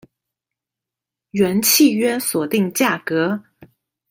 [1.29, 3.43] 原契約所定價格